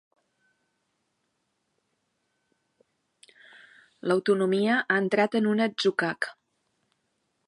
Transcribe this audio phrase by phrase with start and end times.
[4.11, 6.31] L'autonomia ha entrat en un atzucac.